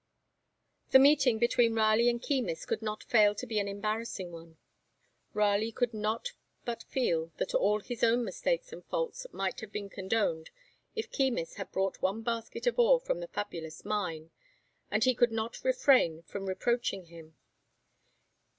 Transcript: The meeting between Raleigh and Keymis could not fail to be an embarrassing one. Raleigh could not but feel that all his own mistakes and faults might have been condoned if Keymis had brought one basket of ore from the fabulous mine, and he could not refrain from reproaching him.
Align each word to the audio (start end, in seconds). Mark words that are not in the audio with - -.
The 0.89 0.97
meeting 0.97 1.37
between 1.37 1.75
Raleigh 1.75 2.09
and 2.09 2.19
Keymis 2.19 2.65
could 2.65 2.81
not 2.81 3.03
fail 3.03 3.35
to 3.35 3.45
be 3.45 3.59
an 3.59 3.67
embarrassing 3.67 4.31
one. 4.31 4.57
Raleigh 5.35 5.71
could 5.71 5.93
not 5.93 6.33
but 6.65 6.81
feel 6.81 7.27
that 7.37 7.53
all 7.53 7.81
his 7.81 8.03
own 8.03 8.25
mistakes 8.25 8.73
and 8.73 8.83
faults 8.83 9.27
might 9.31 9.59
have 9.59 9.71
been 9.71 9.89
condoned 9.91 10.49
if 10.95 11.11
Keymis 11.11 11.53
had 11.57 11.71
brought 11.71 12.01
one 12.01 12.23
basket 12.23 12.65
of 12.65 12.79
ore 12.79 12.99
from 12.99 13.19
the 13.19 13.27
fabulous 13.27 13.85
mine, 13.85 14.31
and 14.89 15.03
he 15.03 15.13
could 15.13 15.31
not 15.31 15.63
refrain 15.63 16.23
from 16.23 16.47
reproaching 16.47 17.05
him. 17.05 17.35